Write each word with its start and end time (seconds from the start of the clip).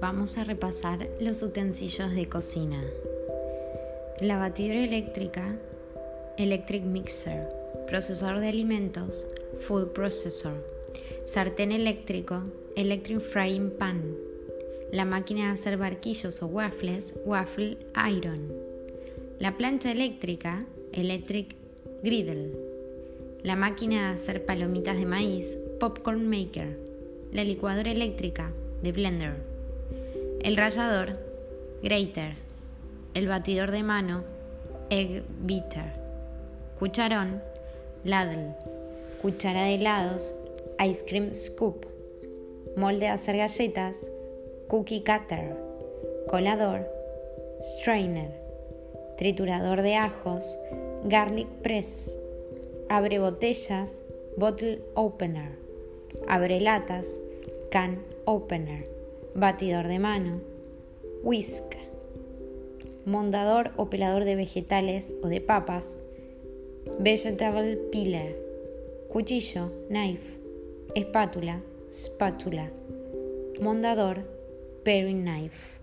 Vamos 0.00 0.38
a 0.38 0.44
repasar 0.44 1.08
los 1.20 1.42
utensilios 1.42 2.12
de 2.14 2.26
cocina. 2.26 2.82
La 4.20 4.38
batidora 4.38 4.84
eléctrica, 4.84 5.56
electric 6.38 6.82
mixer, 6.84 7.48
procesador 7.86 8.40
de 8.40 8.48
alimentos, 8.48 9.26
food 9.60 9.88
processor, 9.88 10.66
sartén 11.26 11.72
eléctrico, 11.72 12.42
electric 12.76 13.20
frying 13.20 13.70
pan, 13.70 14.16
la 14.92 15.04
máquina 15.04 15.46
de 15.46 15.52
hacer 15.52 15.76
barquillos 15.76 16.42
o 16.42 16.46
waffles, 16.46 17.14
waffle 17.24 17.76
iron, 18.10 18.52
la 19.38 19.56
plancha 19.56 19.90
eléctrica, 19.90 20.64
electric 20.92 21.63
griddle, 22.04 22.50
la 23.42 23.56
máquina 23.56 24.08
de 24.08 24.14
hacer 24.14 24.44
palomitas 24.44 24.98
de 24.98 25.06
maíz, 25.06 25.56
popcorn 25.80 26.28
maker, 26.28 26.78
la 27.32 27.44
licuadora 27.44 27.90
eléctrica, 27.90 28.52
de 28.82 28.92
blender, 28.92 29.36
el 30.42 30.54
rallador, 30.58 31.16
grater, 31.82 32.34
el 33.14 33.26
batidor 33.26 33.70
de 33.70 33.82
mano, 33.82 34.22
egg 34.90 35.22
beater, 35.40 35.94
cucharón, 36.78 37.40
ladle, 38.04 38.50
cuchara 39.22 39.64
de 39.64 39.76
helados, 39.76 40.34
ice 40.86 41.06
cream 41.06 41.32
scoop, 41.32 41.86
molde 42.76 43.06
de 43.06 43.08
hacer 43.08 43.38
galletas, 43.38 43.96
cookie 44.68 45.00
cutter, 45.00 45.56
colador, 46.28 46.86
strainer, 47.62 48.30
triturador 49.16 49.80
de 49.80 49.96
ajos, 49.96 50.58
garlic 51.04 51.46
press, 51.62 52.18
abre 52.88 53.18
botellas, 53.18 54.00
bottle 54.38 54.80
opener, 54.94 55.50
abre 56.28 56.60
latas, 56.60 57.20
can 57.70 58.02
opener, 58.24 58.86
batidor 59.34 59.86
de 59.86 59.98
mano, 59.98 60.40
whisk, 61.22 61.76
mondador 63.04 63.72
o 63.76 63.90
pelador 63.90 64.24
de 64.24 64.34
vegetales 64.34 65.14
o 65.22 65.28
de 65.28 65.42
papas, 65.42 66.00
vegetable 67.00 67.76
peeler, 67.92 68.34
cuchillo, 69.12 69.70
knife, 69.90 70.40
espátula, 70.94 71.60
spátula, 71.90 72.70
mondador, 73.60 74.24
paring 74.84 75.22
knife. 75.22 75.74